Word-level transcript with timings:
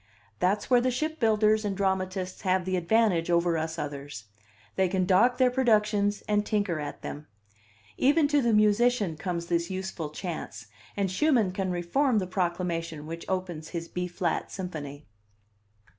That's 0.39 0.67
where 0.67 0.81
the 0.81 0.89
ship 0.89 1.19
builders 1.19 1.63
and 1.63 1.77
dramatists 1.77 2.41
have 2.41 2.65
the 2.65 2.75
advantage 2.75 3.29
over 3.29 3.55
us 3.55 3.77
others: 3.77 4.23
they 4.75 4.87
can 4.87 5.05
dock 5.05 5.37
their 5.37 5.51
productions 5.51 6.23
and 6.27 6.43
tinker 6.43 6.79
at 6.79 7.03
them. 7.03 7.27
Even 7.97 8.27
to 8.29 8.41
the 8.41 8.51
musician 8.51 9.15
comes 9.15 9.45
this 9.45 9.69
useful 9.69 10.09
chance, 10.09 10.65
and 10.97 11.11
Schumann 11.11 11.51
can 11.51 11.69
reform 11.69 12.17
the 12.17 12.25
proclamation 12.25 13.05
which 13.05 13.29
opens 13.29 13.67
his 13.69 13.87
B 13.87 14.07
flat 14.07 14.51
Symphony. 14.51 15.05